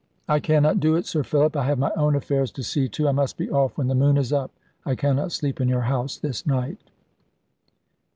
[0.27, 1.55] "I cannot do it, Sir Philip.
[1.55, 4.17] I have my own affairs to see to: I must be off when the moon
[4.17, 4.49] is up.
[4.83, 6.79] I cannot sleep in your house, this night."